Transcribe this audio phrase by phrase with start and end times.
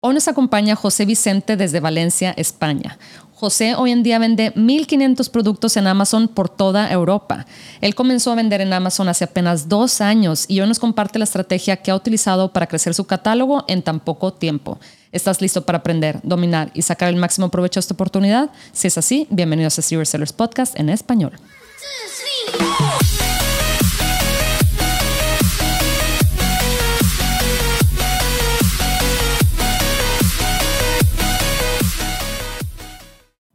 [0.00, 3.00] Hoy nos acompaña José Vicente desde Valencia, España.
[3.34, 7.46] José hoy en día vende 1.500 productos en Amazon por toda Europa.
[7.80, 11.24] Él comenzó a vender en Amazon hace apenas dos años y hoy nos comparte la
[11.24, 14.78] estrategia que ha utilizado para crecer su catálogo en tan poco tiempo.
[15.10, 18.50] ¿Estás listo para aprender, dominar y sacar el máximo provecho de esta oportunidad?
[18.70, 21.32] Si es así, bienvenidos a Serious Sellers Podcast en español.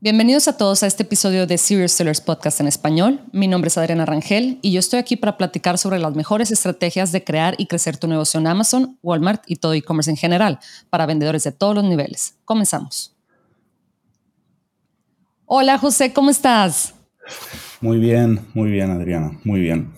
[0.04, 3.22] Bienvenidos a todos a este episodio de Serious Sellers Podcast en español.
[3.32, 7.14] Mi nombre es Adriana Rangel y yo estoy aquí para platicar sobre las mejores estrategias
[7.14, 11.06] de crear y crecer tu negocio en Amazon, Walmart y todo e-commerce en general para
[11.06, 12.36] vendedores de todos los niveles.
[12.44, 13.16] Comenzamos.
[15.46, 16.96] Hola José, ¿cómo estás?
[17.80, 19.94] Muy bien, muy bien Adriana, muy bien.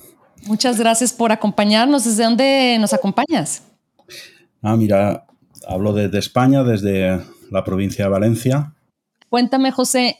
[0.45, 2.05] Muchas gracias por acompañarnos.
[2.05, 3.63] ¿Desde dónde nos acompañas?
[4.61, 5.25] Ah, mira,
[5.67, 8.74] hablo desde España, desde la provincia de Valencia
[9.35, 10.17] Cuéntame, José,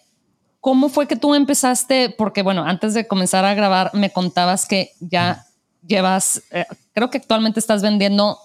[0.60, 2.10] ¿cómo fue que tú empezaste?
[2.10, 5.46] Porque, bueno, antes de comenzar a grabar, me contabas que ya
[5.88, 8.38] llevas, eh, creo que actualmente estás vendiendo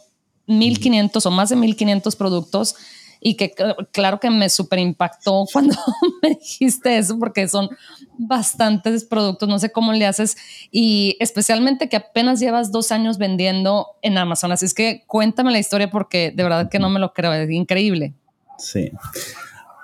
[0.47, 2.77] 1500 o más de 1500 productos
[3.19, 3.53] y que
[3.91, 5.75] claro que me súper impactó cuando
[6.23, 7.69] me dijiste eso porque son
[8.17, 10.37] bastantes productos, no sé cómo le haces
[10.71, 15.59] y especialmente que apenas llevas dos años vendiendo en Amazon, así es que cuéntame la
[15.59, 18.15] historia porque de verdad que no me lo creo, es increíble.
[18.57, 18.93] Sí.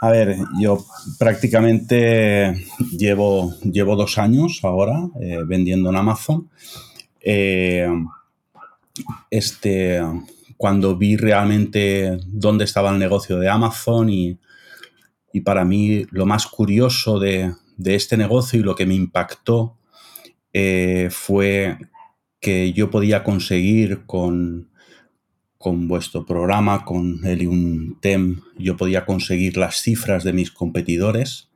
[0.00, 0.84] A ver, yo
[1.18, 2.66] prácticamente
[2.96, 6.50] llevo, llevo dos años ahora eh, vendiendo en Amazon.
[7.20, 7.88] Eh,
[9.30, 10.02] este,
[10.56, 14.38] cuando vi realmente dónde estaba el negocio de Amazon y,
[15.44, 17.52] para mí lo más curioso de,
[17.84, 19.76] este negocio y lo que me impactó
[20.54, 21.76] eh, fue
[22.40, 24.70] que yo podía conseguir con,
[25.66, 31.48] con vuestro programa, con Helium TEM, yo podía conseguir las cifras de mis competidores.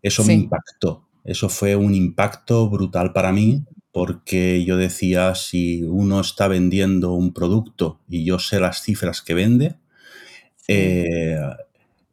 [0.00, 1.06] Eso me impactó.
[1.24, 7.34] Eso fue un impacto brutal para mí porque yo decía, si uno está vendiendo un
[7.34, 9.76] producto y yo sé las cifras que vende,
[10.66, 11.36] eh,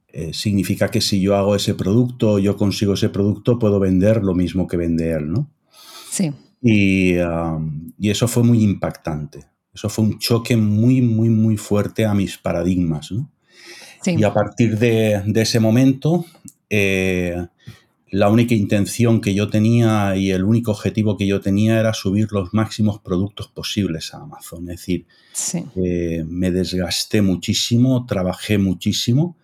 [0.09, 4.35] eh, significa que si yo hago ese producto, yo consigo ese producto, puedo vender lo
[4.35, 5.49] mismo que vende él, ¿no?
[6.11, 6.33] Sí.
[6.61, 7.15] y
[8.01, 9.54] eso fue muy impactante.
[9.75, 13.11] Eso fue un choque muy, muy, muy fuerte a mis paradigmas.
[14.05, 16.25] Y a partir de, ese momento,
[16.69, 17.45] eh,
[18.09, 22.31] la única intención que yo tenía y el único objetivo que yo tenía era subir
[22.31, 24.69] los máximos productos posibles a Amazon.
[24.69, 25.07] Es decir,
[25.75, 29.37] eh, me desgasté muchísimo, trabajé muchísimo.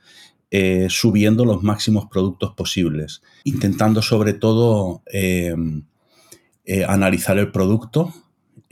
[0.53, 5.01] Eh, subiendo los máximos productos posibles, intentando sobre todo
[6.87, 8.13] analizar el producto,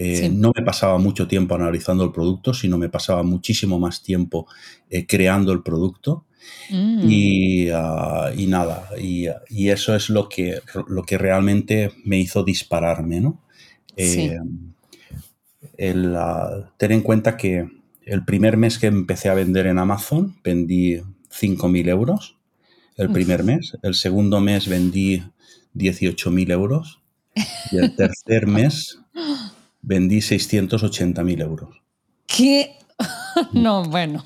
[0.02, 4.48] eh, no me pasaba mucho tiempo analizando el producto, sino me pasaba muchísimo más tiempo
[4.90, 6.26] eh, creando el producto.
[6.70, 7.70] Mm.
[7.74, 9.28] Ah, y, nada, y,
[9.68, 13.42] eso es lo que, lo que realmente me hizo dispararme, ¿no?
[13.98, 14.38] Eh,
[15.78, 17.68] el, ah, tener en cuenta que
[18.06, 22.38] el primer mes que empecé a vender en Amazon vendí 5.000 euros
[22.96, 25.24] el primer mes, el segundo mes vendí
[25.74, 27.02] 18.000 euros
[27.72, 29.00] y el tercer mes
[29.82, 31.82] vendí 680.000 euros.
[32.26, 32.76] ¿Qué?
[33.54, 34.26] no, bueno.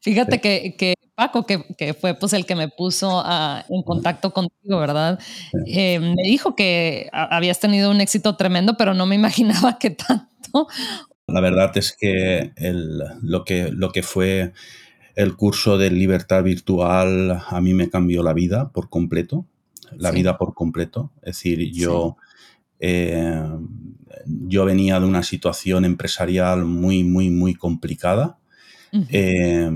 [0.00, 3.24] Fíjate Que, Paco, que, fue pues el que me puso
[3.68, 5.18] en contacto contigo, ¿verdad?
[5.66, 10.68] Eh, me dijo que habías tenido un éxito tremendo, pero no me imaginaba que tanto.
[11.26, 12.52] La verdad es que,
[13.22, 14.52] lo, que lo que fue
[15.14, 19.44] el curso de libertad virtual a mí me cambió la vida por completo,
[19.96, 21.10] la vida por completo.
[21.22, 22.16] Es decir, yo...
[22.80, 23.42] Eh,
[24.26, 28.38] yo venía de una situación empresarial muy, muy, muy complicada.
[29.10, 29.70] Eh,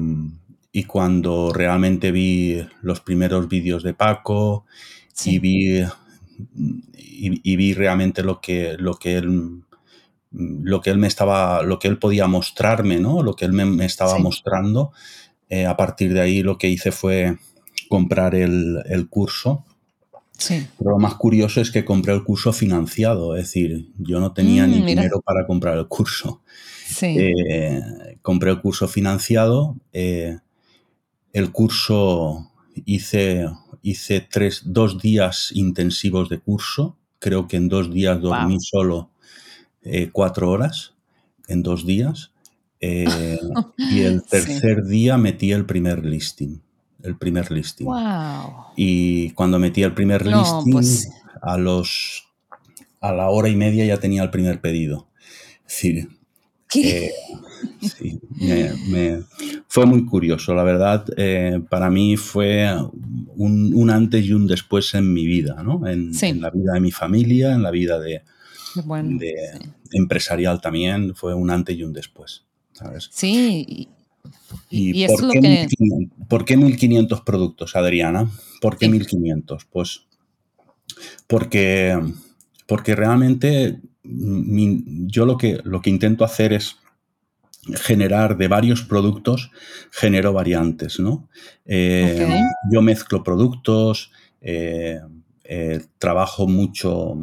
[0.73, 4.65] y cuando realmente vi los primeros vídeos de Paco
[5.25, 5.85] y, vi,
[7.05, 9.63] y, vi realmente lo que, lo que él
[10.35, 13.23] lo que él me estaba, lo que él podía mostrarme, ¿no?
[13.23, 14.93] Lo que él me, estaba mostrando.
[15.51, 17.37] Eh, a partir de ahí lo que hice fue
[17.91, 19.67] comprar el, el curso
[20.79, 24.67] pero lo más curioso es que compré el curso financiado, es decir, yo no tenía
[24.67, 26.43] ni mm, dinero para comprar el curso.
[27.01, 27.81] Eh,
[28.21, 30.39] compré el curso financiado, eh,
[31.33, 32.51] el curso
[32.85, 33.47] hice,
[33.83, 39.11] hice tres, dos días intensivos de curso, creo que en dos días dormí solo
[39.83, 40.95] eh, cuatro horas,
[41.49, 42.33] en dos días,
[42.81, 46.61] y el tercer día metí el primer listing
[47.03, 47.87] el primer listing.
[48.77, 51.11] Y cuando metí el primer listing, pues
[51.41, 52.29] a los
[53.01, 55.09] a la hora y media ya tenía el primer pedido.
[55.67, 56.09] Es decir,
[56.73, 57.07] ¿Qué?
[57.07, 57.13] Eh,
[57.83, 58.21] sí,
[58.89, 59.23] me,
[59.69, 61.05] fue muy curioso, la verdad.
[61.17, 62.67] Eh, para mí fue
[63.37, 65.87] un, antes y un después en mi vida, ¿no?
[65.87, 68.23] En, la vida de mi familia, en la vida de,
[69.93, 72.45] empresarial también, fue un antes y un después.
[72.73, 73.11] ¿sabes?
[73.13, 73.89] Sí,
[74.71, 78.31] ¿Y, por, qué 1500, por, qué 1500, productos, Adriana?
[78.61, 79.65] ¿Por qué 1500?
[79.67, 80.07] Pues
[81.27, 81.99] porque,
[82.67, 86.77] porque realmente yo lo que, lo que intento hacer es
[87.75, 89.51] generar de varios productos,
[89.91, 91.29] genero variantes, ¿no?
[91.65, 92.41] Eh,
[92.73, 94.11] yo mezclo productos,
[94.41, 95.01] eh,
[95.45, 97.17] eh, trabajo mucho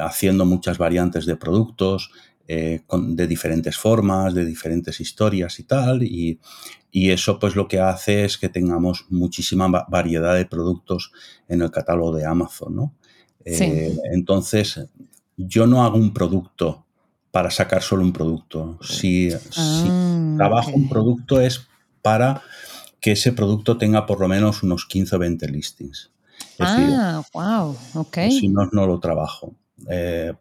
[0.00, 2.10] haciendo muchas variantes de productos,
[2.50, 6.40] eh, de diferentes formas, de diferentes historias y tal, y,
[6.90, 11.12] eso pues lo que hace es que tengamos muchísima variedad de productos
[11.46, 12.94] en el catálogo de Amazon, ¿no?
[13.44, 14.80] Eh, entonces,
[15.36, 16.86] yo no hago un producto
[17.30, 18.78] para sacar solo un producto.
[18.82, 21.68] Si, ah, trabajo un producto es
[22.02, 22.42] para
[23.00, 26.10] que ese producto tenga por lo menos unos 15 o 20 listings.
[26.58, 28.18] ah, wow, ok.
[28.30, 29.54] Si no, no lo trabajo.
[29.88, 30.32] Eh,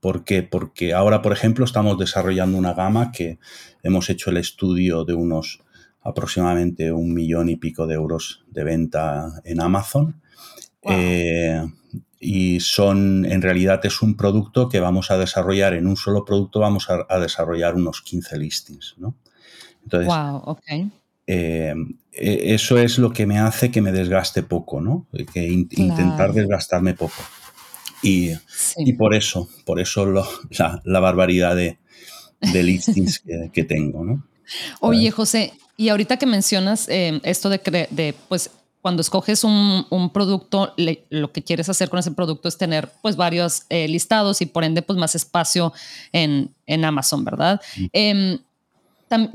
[0.00, 0.42] ¿Por qué?
[0.42, 3.38] Porque ahora, por ejemplo, estamos desarrollando una gama que
[3.82, 5.60] hemos hecho el estudio de unos
[6.02, 10.20] aproximadamente un millón y pico de euros de venta en Amazon.
[10.82, 11.62] Eh,
[12.20, 16.60] y son, en realidad es un producto que vamos a desarrollar, en un solo producto
[16.60, 19.14] vamos a, desarrollar unos 15 listings, ¿no?
[19.84, 20.58] Entonces, wow,
[21.26, 21.74] eh,
[22.12, 25.06] e, eso es lo que me hace que me desgaste poco, ¿no?
[25.32, 27.22] Que intentar desgastarme poco.
[28.02, 28.30] Y,
[28.76, 31.78] y por eso, por eso la, barbaridad de,
[32.40, 33.22] de listings
[33.52, 34.24] que, tengo, ¿no?
[34.80, 38.50] Oye, José, y ahorita que mencionas eh, esto de, de, pues,
[38.80, 40.72] cuando escoges un, un producto,
[41.10, 44.64] lo que quieres hacer con ese producto es tener, pues, varios eh, listados y por
[44.64, 45.72] ende, pues, más espacio
[46.12, 47.60] en, en Amazon, ¿verdad?
[47.92, 48.38] Em,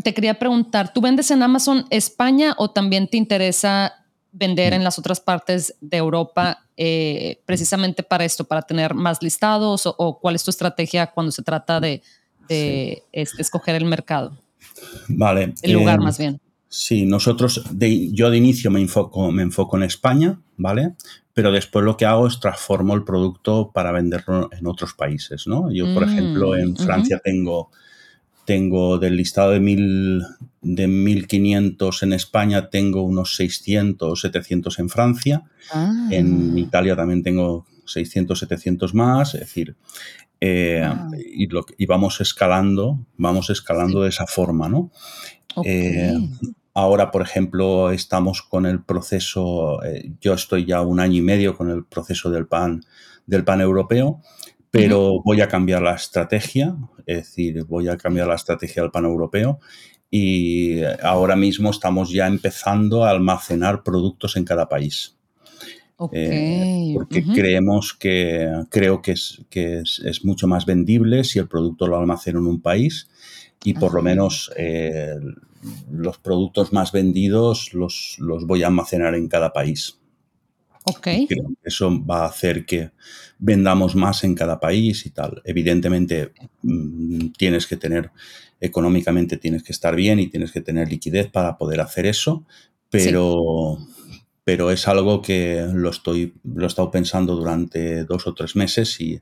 [0.04, 4.02] te quería preguntar, ¿tú vendes en Amazon España o también te interesa
[4.33, 9.83] vender en las otras partes de Europa eh, precisamente para esto, para tener más listados
[9.85, 12.01] o, cuál es tu estrategia cuando se trata de,
[13.12, 14.38] escoger el mercado?
[15.07, 15.53] Vale.
[15.62, 16.41] El lugar eh, más bien.
[16.68, 20.95] Sí, nosotros, de, yo de inicio me enfoco, me enfoco en España, ¿vale?
[21.33, 25.71] Pero después lo que hago es transformo el producto para venderlo en otros países, ¿no?
[25.71, 27.69] Yo, por mm, ejemplo, en Francia tengo
[28.45, 30.23] tengo del listado de, mil,
[30.61, 35.43] de 1500 en España, tengo unos 600 700 en Francia.
[35.71, 36.07] Ah.
[36.11, 39.33] En Italia también tengo 600, 700 más.
[39.35, 39.75] Es decir,
[40.39, 41.09] eh, ah.
[41.17, 44.91] y, vamos escalando, vamos escalando de esa forma, ¿no?
[45.63, 46.13] Eh,
[46.73, 51.55] ahora, por ejemplo, estamos con el proceso, eh, yo estoy ya un año y medio
[51.55, 52.83] con el proceso del pan,
[53.25, 54.21] del pan europeo
[54.73, 56.75] pero voy a cambiar la estrategia,
[57.05, 59.59] es decir, voy a cambiar la estrategia del pan europeo
[60.09, 65.15] y ahora mismo estamos ya empezando a almacenar productos en cada país.
[66.11, 71.85] Eh, porque creemos que creo que, es, que es, mucho más vendible si el producto
[71.85, 73.09] lo almaceno en un país
[73.63, 75.13] y por lo menos eh,
[75.91, 79.99] los productos más vendidos los, los voy a almacenar en cada país.
[80.85, 81.07] Ok.
[81.63, 82.91] eso va a hacer que
[83.39, 85.41] vendamos más en cada país y tal.
[85.45, 88.12] Evidentemente mm, tienes que tener,
[88.59, 92.45] económicamente tienes que estar bien y tienes que tener liquidez para poder hacer eso,
[92.89, 93.77] pero,
[94.43, 99.00] pero es algo que lo, estoy, lo he estado pensando durante dos o tres meses
[99.00, 99.22] y,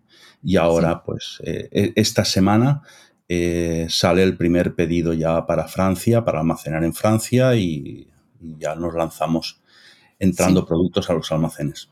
[0.57, 2.81] ahora pues eh, e, esta semana
[3.29, 8.07] eh, sale el primer pedido ya para Francia, para almacenar en Francia y
[8.39, 9.60] ya nos lanzamos
[10.21, 11.89] entrando productos a los almacenes.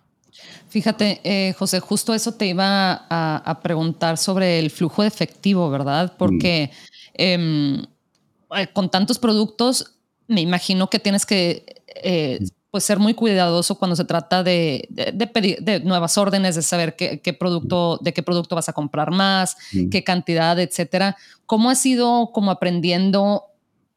[0.70, 6.14] Fíjate, eh, José, justo eso te iba a, preguntar sobre el flujo de efectivo, ¿verdad?
[6.18, 6.72] Porque
[7.16, 7.82] em,
[8.56, 9.96] eh, con tantos productos,
[10.28, 11.66] me imagino que tienes que
[12.04, 14.88] eh, pues ser muy cuidadoso cuando se trata de,
[15.34, 19.58] pedir de nuevas órdenes, de saber qué, producto, de qué producto vas a comprar más,
[19.90, 21.18] qué cantidad, etcétera.
[21.48, 23.49] ¿Cómo has ido como aprendiendo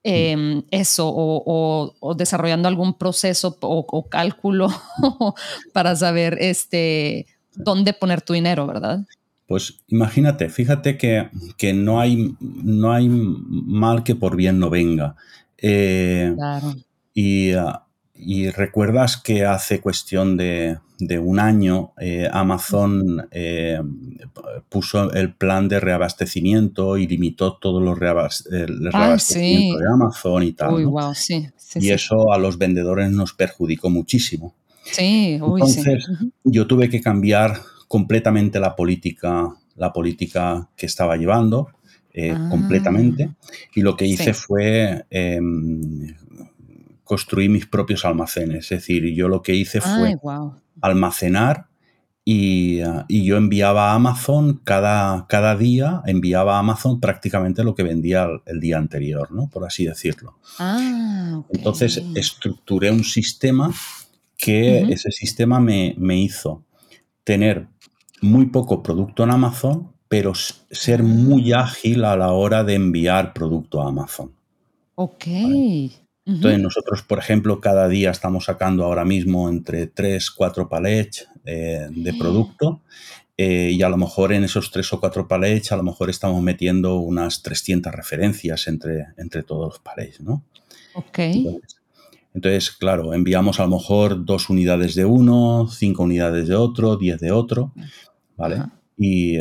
[0.05, 4.69] Em, eso o, desarrollando algún proceso o, cálculo
[5.73, 9.07] para saber este, dónde poner tu dinero, ¿verdad?
[9.47, 15.15] Pues imagínate, fíjate que, no, hay, no hay mal que por bien no venga.
[15.59, 16.75] Eh, claro.
[17.15, 17.85] Y ah,
[18.25, 20.79] y recuerdas que hace cuestión de,
[21.21, 23.81] un año eh, Amazon eh,
[24.69, 30.89] puso el plan de reabastecimiento y limitó todos los eh, reabastecimientos de Amazon y tal.
[31.77, 34.55] y eso a los vendedores nos perjudicó muchísimo.
[34.85, 36.09] Sí, Entonces,
[36.45, 41.69] yo tuve que cambiar completamente la política, la política que estaba llevando.
[42.15, 42.49] eh, Ah.
[42.51, 43.31] completamente.
[43.75, 44.43] Y lo que hice Sí.
[44.47, 46.15] fue em,
[47.13, 48.65] construir mis propios almacenes.
[48.65, 50.51] Es decir, yo lo que hice fue Ay,
[50.81, 51.67] almacenar
[52.25, 57.75] y, ah, y yo enviaba a Amazon cada, cada día, enviaba a Amazon prácticamente lo
[57.75, 59.51] que vendía el, el día anterior, ¿no?
[59.51, 60.39] Por así decirlo.
[60.59, 61.43] Ah.
[61.51, 63.71] Entonces estructuré un sistema
[64.39, 66.65] que ese sistema me, me hizo
[67.25, 67.67] tener
[68.23, 73.83] muy poco producto en Amazon, pero ser muy ágil a la hora de enviar producto
[73.83, 74.33] a Amazon.
[74.95, 75.27] Ok.
[75.27, 76.02] ¿vale?
[76.25, 81.89] Entonces nosotros, por ejemplo, cada día estamos sacando ahora mismo entre 3, 4 palets eh,
[81.91, 82.83] de producto
[83.37, 86.41] eh, y a lo mejor en esos 3 o 4 palets a lo mejor estamos
[86.41, 90.45] metiendo unas 300 referencias entre, entre todos los palets, ¿no?
[90.95, 91.19] Ok.
[91.19, 91.77] Entonces,
[92.35, 97.21] entonces, claro, enviamos a lo mejor dos unidades de uno, cinco unidades de otro, 10
[97.21, 97.73] de otro,
[98.37, 98.63] ¿vale?
[98.97, 99.37] Y,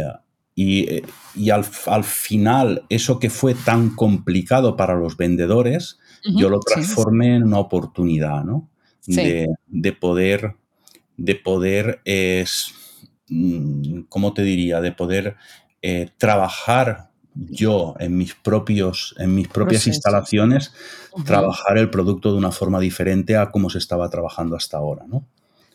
[0.55, 1.03] y, eh,
[1.35, 6.74] y al, al final, eso que fue tan complicado para los vendedores, yo lo sí.
[6.74, 8.70] transformé en una oportunidad, ¿no?
[9.00, 9.16] Sí.
[9.16, 10.56] De, de poder,
[11.18, 12.74] de poder, es,
[13.30, 14.82] mm, ¿cómo te diría?
[14.82, 15.36] De poder
[15.82, 19.96] eh, trabajar yo en mis propios, en mis propias Procesos.
[19.96, 20.74] instalaciones,
[21.25, 25.25] trabajar el producto de una forma diferente a como se estaba trabajando hasta ahora, ¿no?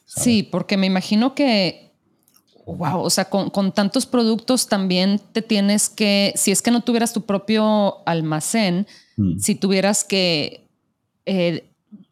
[0.04, 0.24] ¿Sabes?
[0.24, 1.85] Sí, porque me imagino que,
[2.66, 6.82] wow, o sea, con, con tantos productos también te tienes que, si es que no
[6.82, 10.68] tuvieras tu propio almacén, Mm, si tuvieras que
[11.24, 11.64] eh,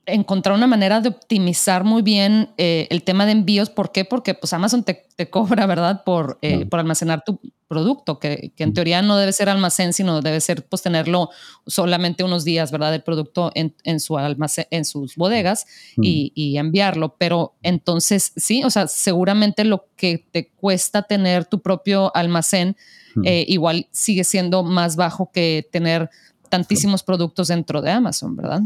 [0.07, 3.71] encontrar una manera de optimizar muy bien eh, el tema de envíos.
[3.71, 4.05] ¿Por qué?
[4.05, 6.03] Porque pues Amazon te, te cobra, ¿verdad?
[6.05, 6.69] Por, eh, Claro.
[6.69, 10.65] por almacenar tu producto, que, que en teoría no debe ser almacén, sino debe ser
[10.67, 11.31] pues tenerlo
[11.67, 12.95] solamente unos días, ¿verdad?
[12.95, 17.17] El producto en, en su almacén, en sus bodegas mm, y, y enviarlo.
[17.19, 22.77] Pero entonces, sí, o sea, seguramente lo que te cuesta tener tu propio almacén
[23.17, 23.23] mm.
[23.25, 26.11] eh, igual sigue siendo más bajo que tener
[26.51, 28.61] tantísimos productos dentro de Amazon, ¿verdad?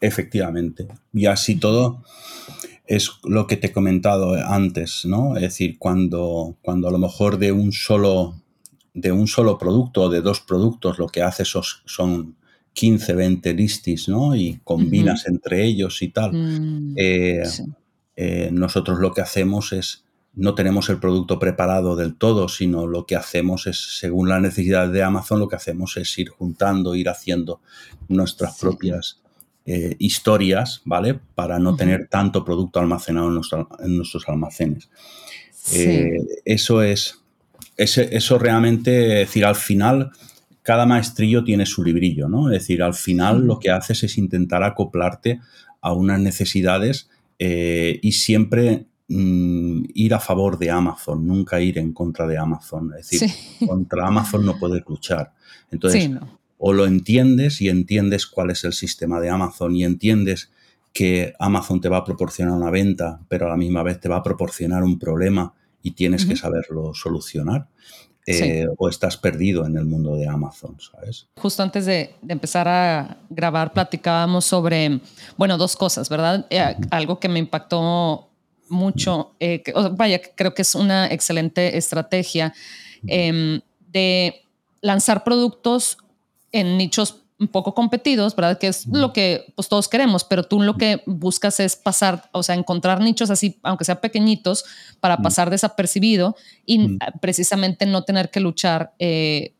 [0.00, 0.86] Efectivamente.
[1.12, 2.02] Y así todo
[2.86, 5.36] es lo que te he comentado antes, ¿no?
[5.36, 8.34] Es decir, cuando, cuando a lo mejor de un solo,
[8.92, 11.48] de un solo producto o de dos productos lo que haces
[11.86, 12.36] son
[12.74, 14.36] 15, 20 listis, ¿no?
[14.36, 16.32] Y combinas entre ellos y tal.
[16.32, 17.64] Mm, Eh, sí.
[18.16, 23.06] eh, nosotros lo que hacemos es, no tenemos el producto preparado del todo, sino lo
[23.06, 27.08] que hacemos es, según la necesidad de Amazon, lo que hacemos es ir juntando, ir
[27.08, 27.60] haciendo
[28.08, 28.60] nuestras Sí.
[28.62, 29.20] propias
[29.66, 31.18] eh, historias, ¿vale?
[31.34, 34.90] Para no tener tanto producto almacenado en, nuestro- en nuestros almacenes.
[35.52, 35.82] Sí.
[35.82, 37.20] Eh, eso es,
[37.76, 40.10] eso realmente, es decir, al final,
[40.62, 42.48] cada maestrillo tiene su librillo, ¿no?
[42.50, 45.40] Es decir, al final lo que haces es intentar acoplarte
[45.80, 51.92] a unas necesidades eh, y siempre mm, ir a favor de Amazon, nunca ir en
[51.92, 52.92] contra de Amazon.
[52.98, 53.66] Es decir, Sí.
[53.66, 55.32] contra Amazon no puedes luchar.
[55.70, 56.38] Entonces, Sí, no.
[56.66, 60.48] O lo entiendes y entiendes cuál es el sistema de Amazon y entiendes
[60.94, 64.16] que Amazon te va a proporcionar una venta, pero a la misma vez te va
[64.16, 65.52] a proporcionar un problema
[65.82, 67.68] y tienes que saberlo solucionar,
[68.26, 68.32] Sí.
[68.44, 71.26] eh, o estás perdido en el mundo de Amazon, ¿sabes?
[71.36, 75.00] Justo antes de, de empezar a grabar, platicábamos sobre,
[75.36, 76.46] bueno, dos cosas, ¿verdad?
[76.48, 78.30] Eh, algo que me impactó
[78.70, 82.54] mucho, eh, que- vaya, creo que es una excelente estrategia
[83.06, 83.60] em,
[83.92, 84.40] de
[84.80, 85.98] lanzar productos
[86.54, 88.58] en nichos un poco competidos, ¿verdad?
[88.58, 92.44] Que es lo que pues, todos queremos, pero tú lo que buscas es pasar, o
[92.44, 94.64] sea, encontrar nichos así, aunque sean pequeñitos,
[95.00, 96.98] para pasar desapercibido y Mm.
[97.00, 99.52] ah, precisamente no tener que luchar eh,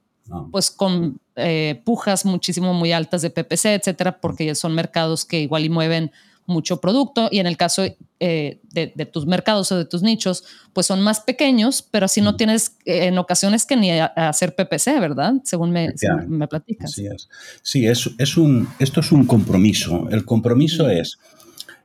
[0.53, 5.65] pues con eh, pujas muchísimo muy altas de PPC, etcétera, porque son mercados que igual
[5.65, 6.13] y mueven
[6.47, 7.83] mucho producto y en el caso
[8.21, 12.21] eh, de, de tus mercados o de tus nichos, pues son más pequeños, pero así
[12.21, 12.37] no Mm.
[12.37, 15.35] tienes eh, en ocasiones que ni a, a hacer PPC, ¿verdad?
[15.45, 16.93] Según me, según me platicas.
[16.93, 17.29] Así es.
[17.63, 20.09] Sí, es, es un, esto es un compromiso.
[20.11, 20.91] El compromiso Mm.
[20.91, 21.19] es,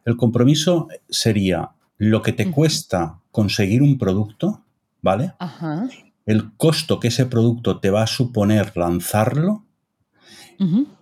[0.06, 4.64] el compromiso sería lo que te cuesta conseguir un producto,
[5.02, 5.34] ¿vale?
[5.40, 5.88] Ajá.
[6.26, 9.66] El costo que ese producto te va a suponer lanzarlo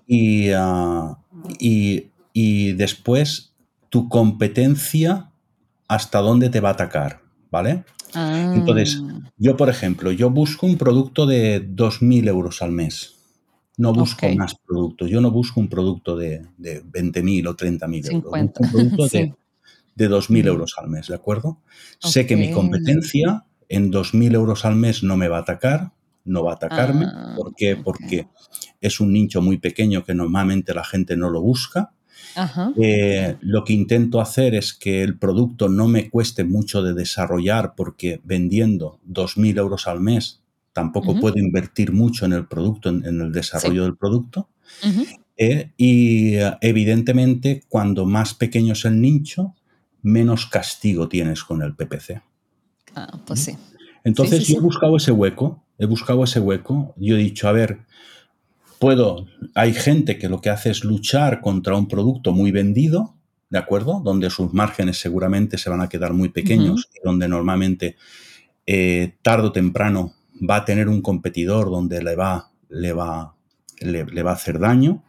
[0.07, 1.17] y, ah,
[1.59, 3.46] y, y después
[3.89, 5.31] tu competencia
[5.87, 7.85] hasta dónde te va a atacar, ¿vale?
[8.13, 9.01] Ah, Entonces,
[9.37, 13.15] yo, por ejemplo, yo busco un producto de 2.000 euros al mes.
[13.77, 15.09] No busco más productos.
[15.09, 18.23] Yo no busco un producto de, de 20.000 o 30.000 euros.
[18.23, 18.59] 50.
[18.61, 19.17] Busco un producto Sí.
[19.19, 19.35] de,
[19.95, 20.47] de 2.000 Mm.
[20.47, 21.59] euros al mes, ¿de acuerdo?
[21.99, 25.91] Sé que mi competencia en 2.000 euros al mes no me va a atacar,
[26.25, 27.05] no va a atacarme.
[27.07, 27.75] Ah, ¿Por qué?
[27.75, 28.27] Porque
[28.81, 31.91] es un nicho muy pequeño que normalmente la gente no lo busca.
[32.35, 32.71] Ajá.
[32.77, 37.73] Eh, lo que intento hacer es que el producto no me cueste mucho de desarrollar
[37.75, 40.41] porque vendiendo 2.000 euros al mes
[40.77, 44.47] tampoco puedo invertir mucho en el producto, en, el desarrollo del producto.
[45.35, 49.55] Eh, y eh, evidentemente, cuando más pequeño es el nicho,
[50.03, 52.21] menos castigo tienes con el PPC.
[52.95, 53.57] Ah, pues sí.
[54.03, 57.53] Entonces sí, yo he buscado ese hueco, he buscado ese hueco, yo he dicho, a
[57.53, 57.79] ver,
[58.79, 63.15] puedo, hay gente que lo que hace es luchar contra un producto muy vendido,
[63.49, 64.01] ¿de acuerdo?
[64.03, 67.95] Donde sus márgenes seguramente se van a quedar muy pequeños y donde normalmente
[68.65, 70.13] eh, tarde o temprano
[70.47, 73.35] va a tener un competidor donde le va, le va,
[73.79, 75.03] le, le va a hacer daño.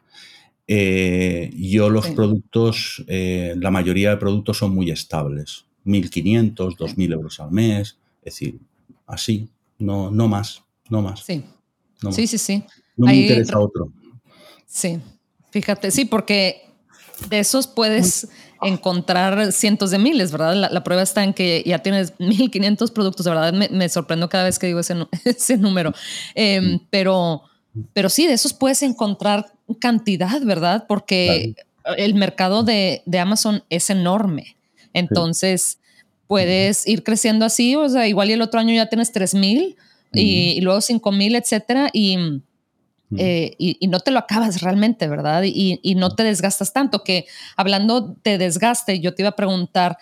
[0.67, 2.13] Eh, yo los Sí.
[2.15, 8.25] productos, eh, la mayoría de productos son muy estables, 1.500, 2.000 euros al mes, es
[8.35, 8.61] decir,
[9.07, 9.49] así,
[9.79, 11.21] no, no más, no más.
[11.25, 11.43] Sí,
[12.03, 12.31] no sí, más.
[12.31, 12.65] sí, sí.
[12.99, 13.93] No me Ahí interesa re- otro.
[14.67, 14.99] Sí,
[15.51, 16.69] fíjate, sí, porque
[17.31, 18.29] de esos puedes
[18.61, 20.55] encontrar cientos de miles, ¿verdad?
[20.55, 24.29] La, la prueba está en que ya tienes 1500 productos, de verdad me, me sorprendo
[24.29, 25.93] cada vez que digo ese, ese número.
[26.35, 27.43] Eh, pero,
[27.95, 30.85] pero sí, de esos puedes encontrar cantidad, ¿verdad?
[30.89, 31.55] Porque
[31.97, 34.57] el mercado de, de Amazon es enorme.
[34.93, 35.79] Entonces,
[36.27, 39.77] puedes ir creciendo así, o sea, igual y el otro año ya tienes 3000
[40.13, 41.91] y, y luego 5000, etcétera.
[41.93, 42.43] Y,
[43.17, 45.43] eh, y, y no te lo acabas realmente, ¿verdad?
[45.45, 49.99] Y, y no te desgastas tanto, que hablando de desgaste, yo te iba a preguntar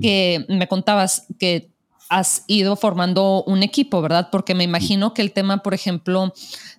[0.00, 1.70] que me contabas que
[2.08, 4.28] has ido formando un equipo, ¿verdad?
[4.30, 6.32] Porque me imagino que el tema, por ejemplo,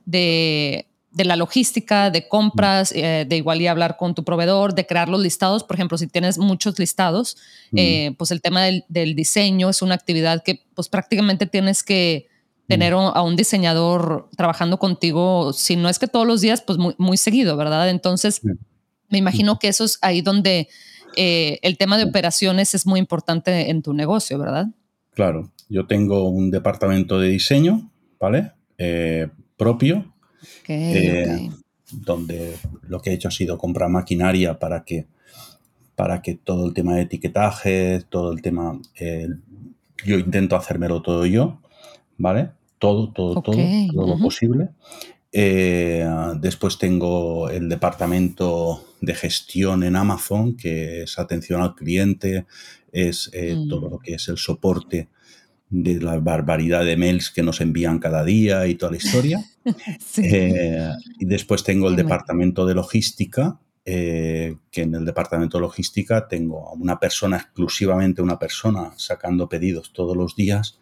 [0.05, 4.85] de, de la logística, de compras, eh, de igual y hablar con tu proveedor, de
[4.85, 7.37] crear los listados, por ejemplo, si tienes muchos listados,
[7.75, 12.27] eh, pues el tema del, del diseño es una actividad que pues prácticamente tienes que
[12.67, 16.77] tener un- a un diseñador trabajando contigo, si no es que todos los días, pues
[16.77, 17.89] muy, muy seguido, ¿verdad?
[17.89, 18.49] Entonces, Sí.
[19.09, 20.67] me imagino que eso es ahí donde
[21.15, 24.67] eh, el tema de operaciones es muy importante en tu negocio, ¿verdad?
[25.15, 28.51] Claro, yo tengo un departamento de diseño, ¿vale?
[28.77, 30.13] Eh, propio,
[30.67, 31.49] Eh,
[31.91, 35.07] donde lo que he hecho ha sido comprar maquinaria para que,
[35.95, 39.27] para que todo el tema de etiquetaje, todo el tema, eh,
[40.05, 41.59] yo intento hacérmelo todo yo,
[42.17, 42.51] ¿vale?
[42.79, 43.57] Todo, todo, todo,
[43.93, 44.69] todo lo posible.
[45.31, 46.07] Eh,
[46.39, 52.45] después tengo el departamento de gestión en Amazon, que es atención al cliente,
[52.91, 53.67] es eh, Mm.
[53.69, 55.09] todo lo que es el soporte
[55.69, 59.43] de la barbaridad de mails que nos envían cada día y toda la historia.
[59.99, 60.21] Sí.
[60.23, 66.67] Eh, y después tengo el departamento de logística, que en el departamento de logística tengo
[66.67, 70.77] a una persona, exclusivamente una persona, sacando pedidos todos los días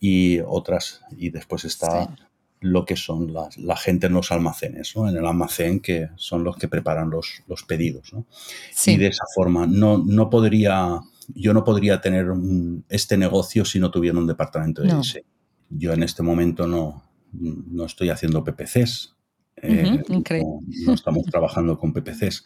[0.00, 2.22] y otras, y después está Sí.
[2.60, 5.08] lo que son las- la gente en los almacenes, ¿no?
[5.08, 8.24] En el almacén que son los que preparan los, los pedidos, ¿no?
[8.74, 8.92] Sí.
[8.92, 11.00] Y de esa forma no, no podría,
[11.34, 14.98] yo no podría tener un- este negocio si no tuviera un departamento de No.
[14.98, 15.26] diseño.
[15.70, 19.14] Yo en este momento no, no estoy haciendo PPCs.
[19.60, 20.02] eh,
[20.86, 22.44] no estamos trabajando con PPCs.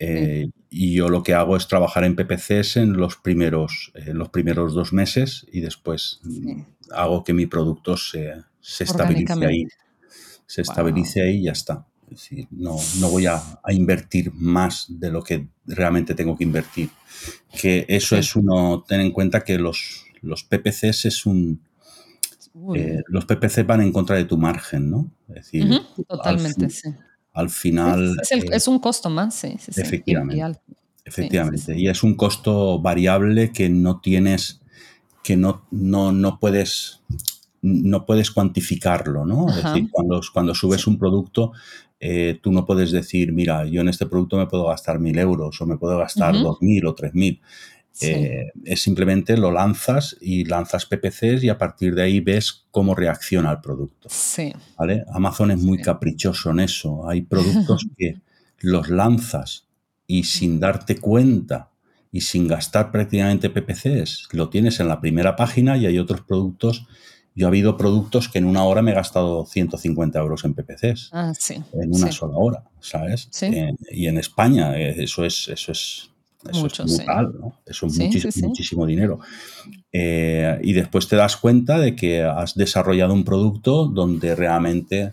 [0.00, 4.28] Eh, y yo lo que hago es trabajar en PPCs en los primeros, eh, los
[4.28, 6.40] primeros dos meses y después Sí.
[6.40, 9.66] mm, hago que mi producto se, se estabilice ahí.
[10.46, 10.70] Se Wow.
[10.70, 11.86] estabilice ahí y ya está.
[12.10, 16.44] Es decir, no, no voy a, a invertir más de lo que realmente tengo que
[16.44, 16.88] invertir.
[17.60, 18.20] Que eso Sí.
[18.20, 21.60] es uno, ten en cuenta que los, los PPCs es un,
[22.74, 25.10] eh, los PPC van en contra de tu margen, ¿no?
[25.28, 26.98] Es decir, Totalmente, fin- sí.
[27.38, 30.34] Al final, es, el- eh, es un costo más, sí, efectivamente.
[30.34, 30.40] Sí,
[31.04, 31.58] efectivamente.
[31.60, 31.72] sí.
[31.80, 34.60] Y es un costo variable que no tienes,
[35.22, 37.00] que no, no, no puedes,
[37.62, 39.48] no puedes cuantificarlo, ¿no?
[39.50, 41.52] Es decir, cuando, cuando subes un producto,
[42.00, 45.60] eh, tú no puedes decir, mira, yo en este producto me puedo gastar mil euros
[45.60, 47.40] o me puedo gastar dos mil o tres mil.
[47.92, 48.06] Sí.
[48.12, 52.94] Eh, es simplemente lo lanzas y lanzas PPCs y a partir de ahí ves cómo
[52.94, 54.08] reacciona el producto.
[54.10, 54.52] Sí.
[54.78, 55.04] ¿vale?
[55.12, 55.84] Amazon es muy Sí.
[55.84, 57.08] caprichoso en eso.
[57.08, 57.22] Hay
[57.72, 58.20] productos que
[58.60, 59.66] los lanzas
[60.06, 61.70] y sin darte cuenta
[62.12, 66.86] y sin gastar prácticamente PPCs, lo tienes en la primera página y hay otros productos.
[67.34, 71.10] Yo ha habido productos que en una hora me he gastado 150 euros en PPCs,
[71.12, 71.62] Ah, sí.
[71.74, 73.28] en una sola hora, ¿sabes?
[73.30, 73.46] Sí.
[73.46, 76.10] Eh, y en España eh, eso es, eso es,
[76.50, 76.96] eso Mucho, es sí.
[76.98, 77.54] brutal, ¿no?
[77.66, 79.20] Eso es Sí, sí, muchísimo dinero.
[79.92, 85.12] Eh, y después te das cuenta de que has desarrollado un producto donde realmente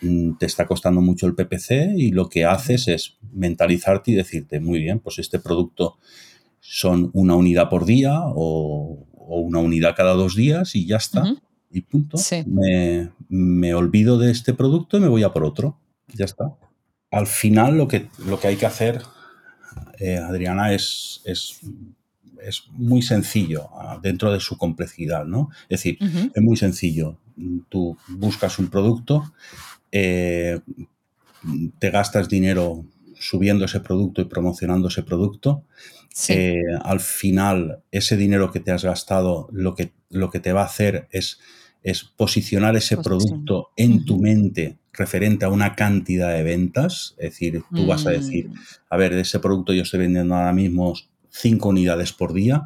[0.00, 4.60] mm, te está costando mucho el PPC y lo que haces es mentalizarte y decirte,
[4.60, 5.98] muy bien, pues este producto
[6.60, 11.24] son una unidad por día o, o una unidad cada dos días y ya está.
[11.70, 12.16] Y punto.
[12.16, 12.42] Sí.
[12.46, 15.78] Me, me olvido de este producto y me voy a por otro.
[16.14, 16.54] Ya está.
[17.10, 19.02] Al final lo que, lo que hay que hacer,
[19.98, 21.60] eh, Adriana, es, es
[22.46, 25.50] es muy sencillo ah, dentro de su complejidad, ¿no?
[25.68, 25.98] Es decir,
[26.34, 27.18] es muy sencillo.
[27.68, 29.32] Tú buscas un producto,
[29.92, 30.60] eh,
[31.78, 32.84] te gastas dinero
[33.18, 35.64] subiendo ese producto y promocionando ese producto.
[36.28, 40.62] Eh, al final, ese dinero que te has gastado, lo que, lo que te va
[40.62, 41.40] a hacer es,
[41.86, 47.14] es posicionar ese producto en tu mente referente a una cantidad de ventas.
[47.16, 48.54] Es decir, tú vas a decir, mm.
[48.90, 50.94] a ver, de ese producto yo estoy vendiendo ahora mismo
[51.30, 52.62] 5 unidades por día.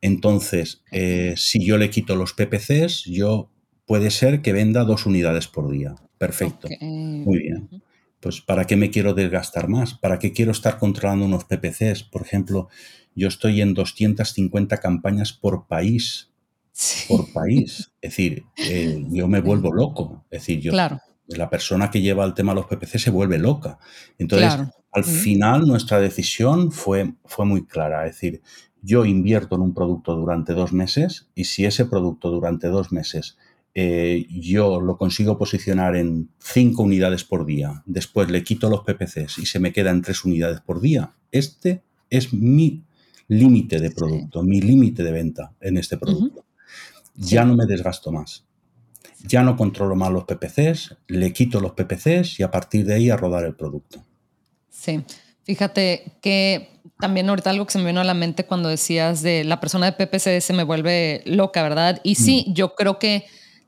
[0.00, 3.50] Entonces, eh, si yo le quito los PPCs, yo
[3.84, 5.96] puede ser que venda dos unidades por día.
[6.16, 6.66] Perfecto.
[6.80, 7.68] Muy bien.
[8.20, 9.92] Pues ¿para qué me quiero desgastar más?
[9.92, 12.04] ¿Para qué quiero estar controlando unos PPCs?
[12.04, 12.68] Por ejemplo,
[13.14, 16.30] yo estoy en 250 campañas por país.
[17.08, 17.92] Por país.
[18.00, 20.24] Es decir, eh, yo me vuelvo loco.
[20.30, 23.78] Es decir, yo, la persona que lleva el tema de los PPC se vuelve loca.
[24.18, 28.06] Entonces, al final nuestra decisión fue, fue muy clara.
[28.06, 28.42] Es decir,
[28.82, 33.38] yo invierto en un producto durante dos meses y si ese producto durante dos meses
[33.76, 39.38] eh, yo lo consigo posicionar en cinco unidades por día, después le quito los PPCs
[39.38, 42.84] y se me queda en tres unidades por día, este es mi
[43.26, 46.43] límite de producto, mi límite de venta en este producto.
[47.14, 48.44] Ya no me desgasto más.
[49.26, 53.10] Ya no controlo más los PPCs, le quito los PPCs y a partir de ahí
[53.10, 54.02] a rodar el producto.
[54.68, 55.02] Sí,
[55.44, 59.44] fíjate que también ahorita algo que se me vino a la mente cuando decías de
[59.44, 62.00] la persona de PPC se me vuelve loca, ¿verdad?
[62.02, 62.52] Y sí, mm.
[62.52, 63.24] yo creo que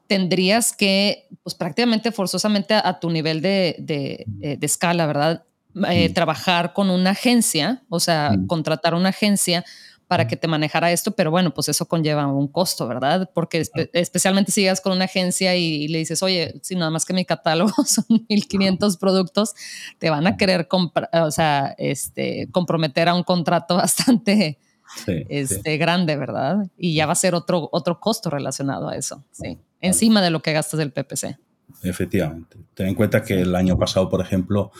[0.06, 5.44] tendrías que, pues prácticamente forzosamente a, tu nivel de, de, eh, escala, ¿verdad?
[5.90, 9.64] Eh, trabajar con una agencia, o sea, contratar una agencia
[10.08, 13.28] para que te manejara esto, pero bueno, pues eso conlleva un costo, ¿verdad?
[13.34, 17.12] Porque especialmente si llegas con una agencia y, le dices, oye, si nada más que
[17.12, 19.54] mi catálogo son 1500 productos,
[19.98, 24.58] te van a querer comprar, o sea, este, comprometer a un contrato bastante
[25.06, 26.68] este, grande, ¿verdad?
[26.78, 30.40] Y ya va a ser otro, otro costo relacionado a eso, sí, encima de lo
[30.40, 31.38] que gastas del PPC.
[31.82, 32.56] Efectivamente.
[32.74, 34.70] Ten en cuenta que el año pasado, por ejemplo,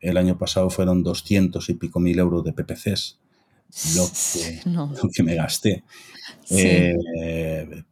[0.00, 3.20] el año pasado fueron 200 y pico mil euros de PPCs
[3.94, 5.84] lo que, me gasté.
[6.50, 6.94] Eh,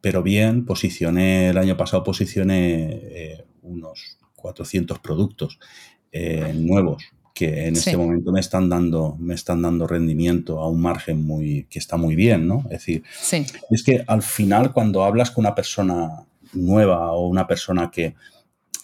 [0.01, 5.59] pero bien, posicioné, el año pasado posicioné eh, unos 400 productos
[6.11, 10.81] eh, nuevos que en este momento me están dando me están dando rendimiento a un
[10.81, 12.65] margen muy que está muy bien, ¿no?
[12.65, 13.03] Es decir,
[13.69, 18.15] es que al final cuando hablas con una persona nueva o una persona que,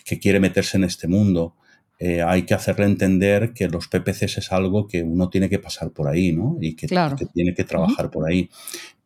[0.05, 1.55] que quiere meterse en este mundo,
[1.97, 5.91] eh, hay que hacerle entender que los PPCs es algo que uno tiene que pasar
[5.91, 6.57] por ahí, ¿no?
[6.59, 6.87] Y que,
[7.33, 8.49] tiene que trabajar por ahí.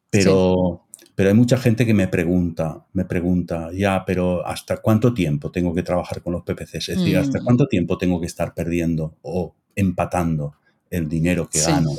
[0.09, 5.51] Pero, pero hay mucha gente que me pregunta, me pregunta, ya, pero ¿hasta cuánto tiempo
[5.51, 6.89] tengo que trabajar con los PPCs?
[6.89, 7.43] Es decir, ¿hasta mm.
[7.43, 10.55] cuánto tiempo tengo que estar perdiendo o empatando
[10.89, 11.91] el dinero que gano?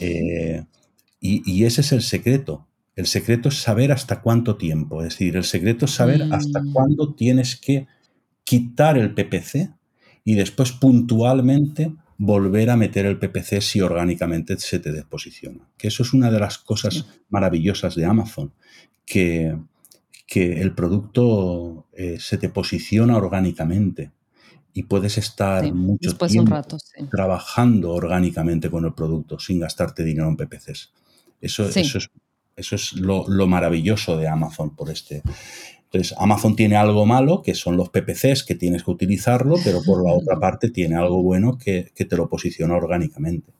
[0.00, 0.62] Eh,
[1.18, 2.66] y, y, ese es el secreto.
[2.94, 5.02] El secreto es saber hasta cuánto tiempo.
[5.02, 6.72] Es decir, el secreto es saber hasta mm.
[6.74, 7.86] cuándo tienes que
[8.44, 9.70] quitar el PPC
[10.24, 15.68] y después puntualmente volver a meter el PPC si orgánicamente se te desposiciona.
[15.78, 18.52] Que eso es una de las cosas maravillosas de Amazon,
[19.06, 19.56] que,
[20.26, 24.12] que el producto eh, se te posiciona orgánicamente
[24.72, 26.62] y puedes estar mucho tiempo
[27.10, 30.92] trabajando orgánicamente con el producto sin gastarte dinero en PPCs.
[31.40, 32.10] Eso, eso es,
[32.54, 35.22] eso es lo, lo, maravilloso de Amazon por este,
[35.92, 40.04] entonces, Amazon tiene algo malo, que son los PPCs, que tienes que utilizarlo, pero por
[40.04, 43.52] la otra parte tiene algo bueno que, te lo posiciona orgánicamente.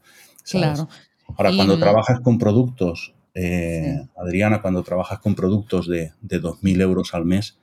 [0.48, 0.88] Claro.
[1.36, 7.14] Ahora, cuando trabajas con productos, eh, Adriana, cuando trabajas con productos de, de 2.000 euros
[7.14, 7.58] al mes,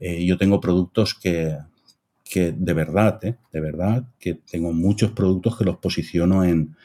[0.00, 1.56] eh, yo tengo productos que,
[2.22, 6.76] que de verdad, eh, de verdad, que tengo muchos productos que los posiciono en,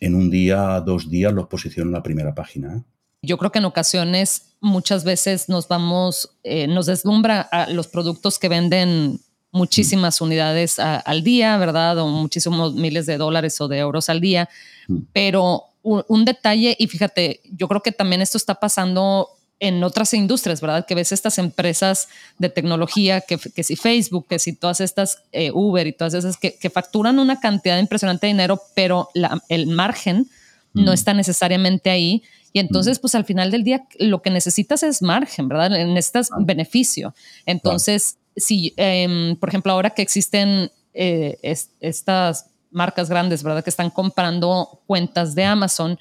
[0.00, 2.84] en un día, dos días, los posiciono en la primera página.
[3.24, 8.38] Yo creo que en ocasiones muchas veces nos vamos, eh, nos deslumbra a los productos
[8.38, 9.20] que venden
[9.54, 11.96] muchísimas unidades al día, ¿verdad?
[11.98, 14.48] O muchísimos miles de dólares o de euros al día.
[14.88, 14.98] Mm.
[15.12, 19.28] Pero un, detalle, y fíjate, yo creo que también esto está pasando
[19.60, 20.86] en otras industrias, ¿verdad?
[20.86, 22.08] Que ves estas empresas
[22.38, 26.36] de tecnología, que, que si Facebook, que si todas estas eh, Uber y todas esas
[26.36, 29.10] que, facturan una cantidad impresionante de dinero, pero
[29.48, 30.28] el margen
[30.72, 30.94] no mm.
[30.94, 32.22] está necesariamente ahí
[32.54, 35.70] y entonces, pues al final del día, lo que necesitas es margen, ¿verdad?
[35.70, 37.12] Necesitas beneficio.
[37.46, 41.36] Entonces, si, em, por ejemplo, ahora que existen eh,
[41.80, 43.64] estas marcas grandes, ¿verdad?
[43.64, 45.98] Que están comprando cuentas de Amazon,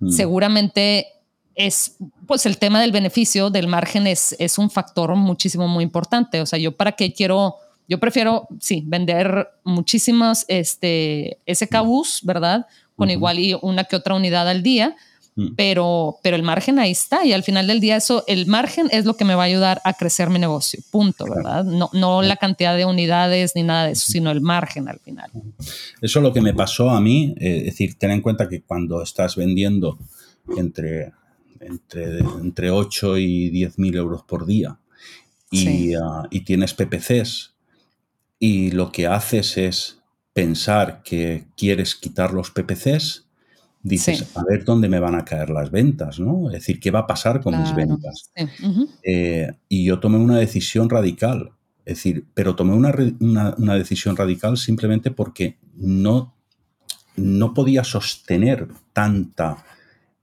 [0.00, 0.10] mm.
[0.10, 1.06] seguramente
[1.54, 1.94] es,
[2.26, 6.40] pues el tema del beneficio, del margen es, es un factor muchísimo, muy importante.
[6.40, 12.66] O sea, yo para qué quiero, yo prefiero, sí, vender muchísimas, este, SKUs, ¿verdad?
[12.96, 14.96] Con igual y una que otra unidad al día,
[15.34, 15.54] Mm.
[15.56, 19.06] Pero, pero el margen ahí está y al final del día eso, el margen es
[19.06, 21.64] lo que me va a ayudar a crecer mi negocio, punto, ¿verdad?
[21.64, 25.30] No, no la cantidad de unidades ni nada de eso, sino el margen al final.
[26.02, 28.60] Eso es lo que me pasó a mí, eh, es decir, ten en cuenta que
[28.60, 29.98] cuando estás vendiendo
[30.58, 31.12] entre,
[31.60, 34.78] entre, entre 8 y 10 mil euros por día
[35.50, 37.54] y, ah, y tienes PPCs
[38.38, 39.98] y lo que haces es
[40.34, 43.26] pensar que quieres quitar los PPCs,
[43.82, 46.48] dices, a ver dónde me van a caer las ventas, ¿no?
[46.48, 48.30] Es decir, ¿qué va a pasar con mis ventas?
[49.02, 51.52] Eh, y yo tomé una decisión radical,
[51.84, 56.34] es decir, pero tomé una, decisión radical simplemente porque no,
[57.16, 59.64] no podía sostener tanta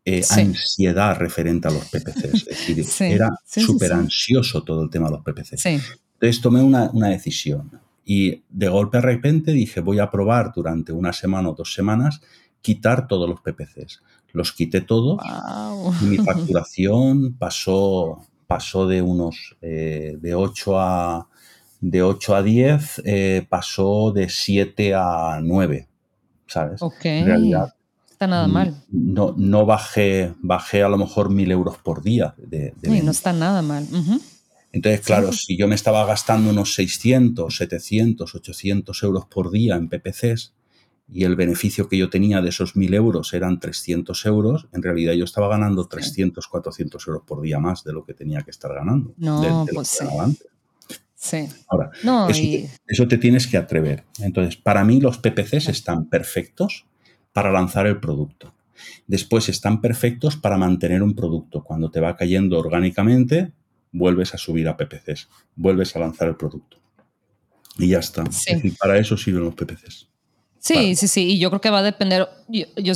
[0.06, 2.48] eh, ansiedad referente a los PPCs.
[2.48, 5.66] Es decir, era súper ansioso todo el tema de los PPCs.
[5.66, 7.72] Entonces tomé una, una decisión.
[8.06, 12.22] Y de golpe a repente dije, voy a probar durante una semana o dos semanas
[12.62, 14.02] quitar todos los PPCs.
[14.32, 15.20] Los quité todos
[16.02, 21.28] y mi facturación pasó, pasó de unos eh, de 8 a
[21.82, 25.88] de 8 a 10, eh, pasó de 7 a 9,
[26.46, 26.82] ¿sabes?
[26.82, 27.06] Ok.
[27.06, 27.74] En realidad,
[28.12, 28.84] está nada mm, mal.
[28.90, 32.36] No, no bajé, bajé a lo mejor mil euros por día.
[32.38, 33.88] De, no está nada mal.
[34.72, 39.88] Entonces, claro, si yo me estaba gastando unos 600, 700, 800 euros por día en
[39.88, 40.54] PPCs
[41.12, 45.14] y el beneficio que yo tenía de esos 1.000 euros eran 300 euros, en realidad
[45.14, 48.74] yo estaba ganando 300, 400 euros por día más de lo que tenía que estar
[48.74, 49.14] ganando.
[49.18, 50.06] No, pues sí.
[51.16, 51.50] Sí.
[51.68, 51.92] Ahora,
[52.88, 54.06] eso, te, tienes que atrever.
[54.20, 56.86] Entonces, para mí los PPCs están perfectos
[57.34, 58.54] para lanzar el producto.
[59.06, 61.62] Después están perfectos para mantener un producto.
[61.64, 63.52] Cuando te va cayendo orgánicamente,
[63.92, 66.78] vuelves a subir a PPCs, vuelves a lanzar el producto.
[67.78, 68.24] Y ya está.
[68.80, 70.10] para eso sirven los PPCs.
[70.60, 71.32] Sí, sí, sí.
[71.32, 72.28] Y yo creo que va a depender.
[72.48, 72.94] Yo,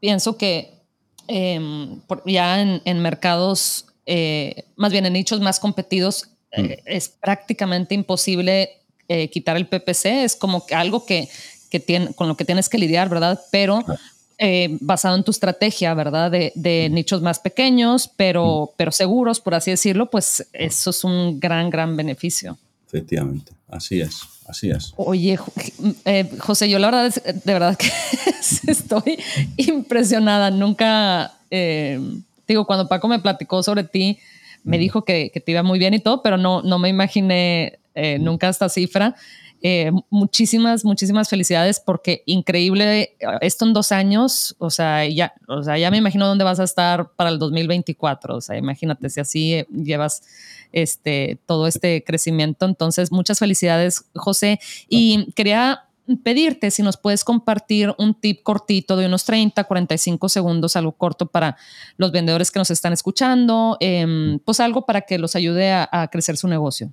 [0.00, 0.72] pienso que
[1.28, 6.72] em, ya en, mercados, eh, más bien en nichos más competidos, eh, mm.
[6.86, 8.70] es prácticamente imposible
[9.08, 10.24] eh, quitar el PPC.
[10.24, 11.28] Es como que algo que,
[11.70, 13.40] que tiene, con lo que tienes que lidiar, ¿verdad?
[13.50, 13.84] Pero
[14.38, 16.30] eh, basado en tu estrategia, ¿verdad?
[16.30, 21.70] De, nichos más pequeños, pero, pero seguros, por así decirlo, pues eso es un gran,
[21.70, 22.58] gran beneficio.
[22.94, 24.94] Efectivamente, así es, así es.
[24.96, 25.36] Oye,
[26.04, 27.90] eh, José, yo la verdad, es, de verdad que
[28.70, 29.18] estoy
[29.56, 30.52] impresionada.
[30.52, 31.98] Nunca, eh,
[32.46, 34.20] digo, cuando Paco me platicó sobre ti,
[34.62, 37.80] me dijo que, que, te iba muy bien y todo, pero no, no me imaginé
[38.20, 39.16] nunca esta cifra.
[39.66, 45.78] Eh, muchísimas, muchísimas felicidades porque increíble esto en dos años, o sea, ya, o sea,
[45.78, 49.54] ya me imagino dónde vas a estar para el 2024, o sea, imagínate si así
[49.54, 50.22] eh, llevas
[50.70, 52.66] este, todo este crecimiento.
[52.66, 54.60] Entonces, muchas felicidades, José.
[54.86, 55.84] Y quería
[56.22, 61.24] pedirte si nos puedes compartir un tip cortito de unos 30, 45 segundos, algo corto
[61.24, 61.56] para
[61.96, 66.08] los vendedores que nos están escuchando, em, pues algo para que los ayude a, a
[66.08, 66.92] crecer su negocio.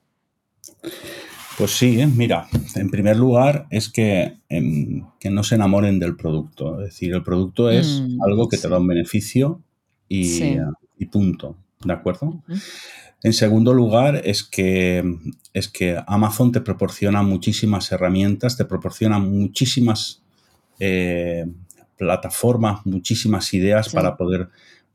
[1.58, 2.08] Pues sí, ¿eh?
[2.08, 6.82] mira, en primer lugar es que, em, que, no se enamoren del producto.
[6.82, 9.62] Es decir, el producto es mm, algo que te da un beneficio
[10.08, 10.58] y,
[11.12, 11.58] punto.
[11.84, 12.44] ¿De acuerdo?
[13.24, 15.04] En segundo lugar, es que,
[15.54, 20.22] es que Amazon te proporciona muchísimas herramientas, te proporciona muchísimas
[20.80, 21.46] eh,
[21.98, 24.50] plataformas, muchísimas ideas para, poder,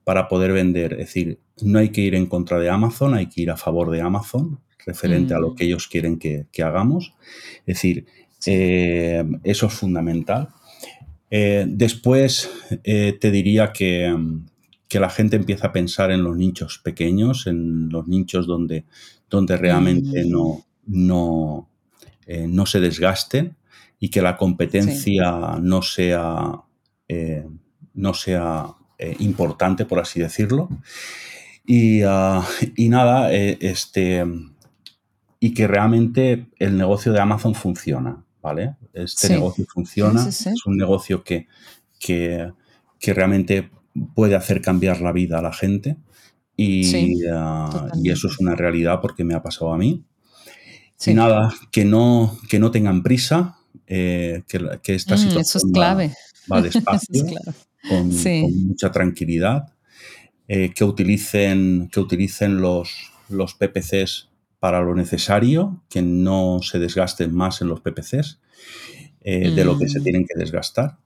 [0.04, 0.94] para poder vender.
[0.94, 3.90] Es decir, no hay que ir en contra de Amazon, hay que ir a favor
[3.90, 5.54] de Amazon referente a lo mm.
[5.56, 7.12] que ellos quieren que, hagamos.
[7.66, 8.06] Es decir,
[8.46, 10.48] eh, eso es fundamental.
[11.30, 12.48] Eh, después
[12.84, 14.16] eh, te diría que,
[14.90, 18.86] la gente empieza a pensar en los nichos pequeños, en los nichos donde,
[19.28, 20.30] donde realmente mm.
[20.30, 21.68] no, no,
[22.26, 23.56] no se desgasten
[24.00, 26.62] y que la competencia no sea,
[27.92, 28.66] no sea
[29.18, 30.70] importante, por así decirlo.
[31.66, 32.42] Y, ah,
[32.74, 34.24] y nada, este,
[35.46, 38.74] y que realmente el negocio de Amazon funciona, ¿vale?
[38.92, 41.46] Este negocio funciona, es un negocio que,
[42.00, 42.50] que,
[43.14, 43.70] realmente
[44.16, 45.98] puede hacer cambiar la vida a la gente
[46.56, 50.02] y, ah, y, eso es una realidad porque me ha pasado a mí.
[51.06, 55.72] Y nada, que no, que no tengan prisa, eh, que, esta mm, situación eso es
[55.72, 56.12] clave.
[56.50, 57.24] Va, despacio,
[57.88, 58.08] con,
[58.66, 59.72] mucha tranquilidad,
[60.48, 67.34] eh, que utilicen, que utilicen los, los PPCs para lo necesario, que no se desgasten
[67.34, 68.40] más en los PPCs
[69.20, 70.02] eh, de lo que se mm.
[70.02, 70.98] tienen que desgastar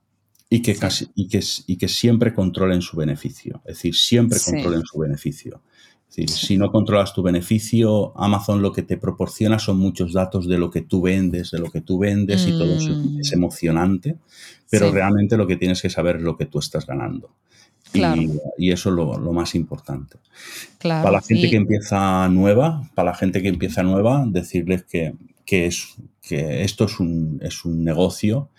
[0.49, 3.61] y que, casi, y, que, y que siempre controlen su beneficio.
[3.65, 5.61] Es decir, siempre controlen su beneficio.
[6.09, 10.45] Es decir, si no controlas tu beneficio, Amazon lo que te proporciona son muchos datos
[10.45, 13.33] de lo que tú vendes, de lo que tú vendes y todo eso es mm.
[13.33, 14.17] emocionante,
[14.69, 17.33] pero realmente lo que tienes que saber es lo que tú estás ganando.
[17.93, 20.17] Y, eso es lo, más importante.
[20.81, 25.95] para la gente que empieza nueva, para la gente que empieza nueva, decirles que, es,
[26.21, 28.49] que esto es un, es un negocio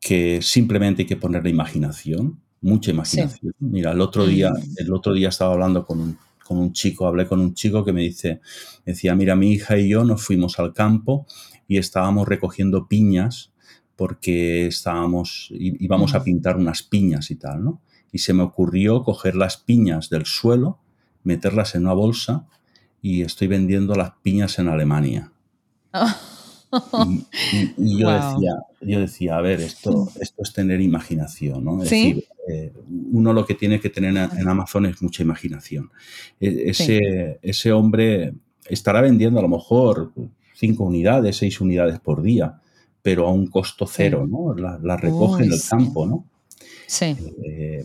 [0.00, 3.54] que simplemente hay que ponerle imaginación, mucha imaginación.
[3.58, 4.74] Mira, el otro día, mm.
[4.76, 7.92] el otro día estaba hablando con un, con un chico, hablé con un chico que
[7.92, 8.40] me dice,
[8.84, 11.26] decía, mira, mi hija y yo nos fuimos al campo
[11.66, 13.52] y estábamos recogiendo piñas
[13.96, 17.80] porque estábamos, íbamos a pintar unas piñas y tal, ¿no?
[18.16, 20.78] Y se me ocurrió coger las piñas del suelo,
[21.22, 22.46] meterlas en una bolsa
[23.02, 25.32] y estoy vendiendo las piñas en Alemania.
[27.78, 31.82] Y, yo, decía, yo decía, a ver, esto, esto es tener imaginación, ¿no?
[31.82, 32.72] Es decir, eh,
[33.12, 35.90] uno lo que tiene que tener en, Amazon es mucha imaginación.
[36.40, 38.34] E, ese, ese hombre
[38.68, 40.12] estará vendiendo a lo mejor
[40.54, 42.60] cinco unidades, seis unidades por día,
[43.00, 44.52] pero a un costo cero, ¿no?
[44.54, 46.24] La, recoge en el campo, ¿no?
[46.86, 47.16] Sí.
[47.42, 47.84] Eh,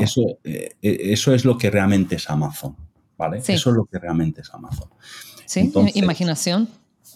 [0.00, 2.76] eso, eh, eso es lo que realmente es Amazon,
[3.16, 3.38] ¿vale?
[3.38, 4.88] Eso es lo que realmente es Amazon.
[5.44, 6.68] Sí, imaginación,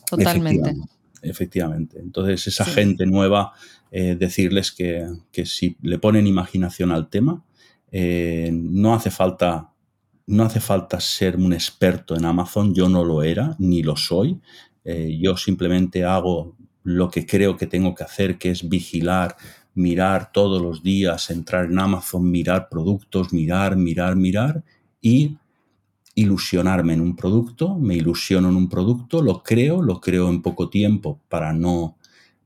[0.06, 0.74] totalmente.
[1.22, 3.52] Efectivamente, Entonces, esa gente nueva,
[3.90, 7.44] eh, decirles que, que, si le ponen imaginación al tema,
[7.92, 9.66] no hace falta
[10.26, 14.40] no hace falta ser un experto en Amazon, yo no lo era, ni lo soy.
[14.84, 19.36] yo simplemente hago lo que creo que tengo que hacer, que es vigilar,
[19.74, 24.62] mirar todos los días, entrar en Amazon, mirar productos, mirar, mirar, mirar
[25.00, 25.36] y
[26.14, 30.68] ilusionarme en un producto, me ilusiono en un producto, lo creo, lo creo en poco
[30.68, 31.96] tiempo para no,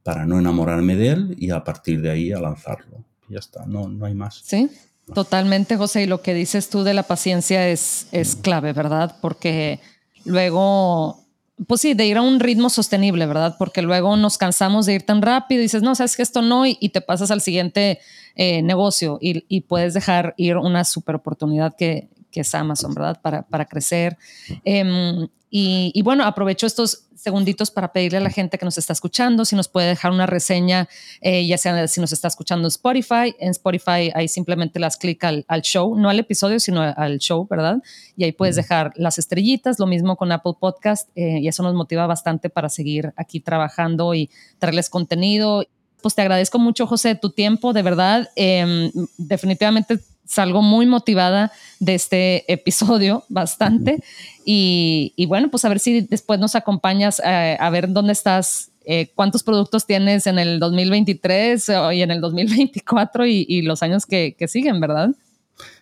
[0.02, 3.04] para no enamorarme de él y a partir de ahí a lanzarlo.
[3.28, 4.42] Ya está, no, no hay más.
[4.44, 4.70] Sí,
[5.14, 6.02] totalmente, José.
[6.02, 9.16] Y lo que dices tú de la paciencia es, es clave, ¿verdad?
[9.20, 9.80] Porque
[10.24, 11.23] luego
[11.66, 13.56] pues sí, de ir a un ritmo sostenible, ¿verdad?
[13.58, 16.66] Porque luego nos cansamos de ir tan rápido y dices, no, sabes que esto no,
[16.66, 18.00] y, te pasas al siguiente
[18.34, 23.20] eh, negocio y, puedes dejar ir una super oportunidad que, que es Amazon, ¿verdad?
[23.22, 24.18] Para, para crecer.
[24.64, 29.44] Em, y, bueno, aprovecho estos segunditos para pedirle a la gente que nos está escuchando
[29.44, 30.88] si nos puede dejar una reseña,
[31.20, 33.36] eh, ya sea si nos está escuchando en Spotify.
[33.38, 37.80] En Spotify ahí simplemente las clic al, show, no al episodio, sino al show, ¿verdad?
[38.16, 41.74] Y ahí puedes dejar las estrellitas, lo mismo con Apple Podcast, eh, y eso nos
[41.74, 45.64] motiva bastante para seguir aquí trabajando y traerles contenido.
[46.02, 48.28] Pues te agradezco mucho, José, tu tiempo, de verdad.
[48.34, 54.02] Em, definitivamente salgo muy motivada de este episodio bastante.
[54.44, 59.10] Y, bueno, pues a ver si después nos acompañas eh, a ver dónde estás, eh,
[59.14, 64.80] cuántos productos tienes en el 2023 y en el 2024 y, los años que, siguen,
[64.80, 65.10] ¿verdad?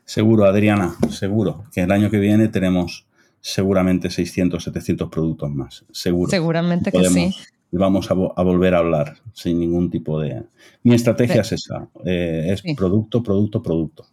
[0.05, 3.07] Seguro, Adriana, seguro que el año que viene tenemos
[3.41, 6.31] seguramente 600, 700 productos más, seguro.
[6.31, 7.35] Seguramente que sí.
[7.73, 10.43] Y vamos a, volver a hablar sin ningún tipo de...
[10.83, 14.07] Mi estrategia es esa, eh, es producto, producto, producto.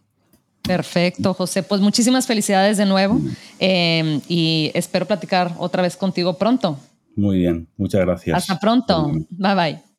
[0.62, 1.62] Perfecto, José.
[1.62, 3.20] Pues muchísimas felicidades de nuevo
[3.58, 6.78] em, y espero platicar otra vez contigo pronto.
[7.16, 8.36] Muy bien, muchas gracias.
[8.36, 9.10] Hasta pronto.
[9.30, 9.80] Bye bye.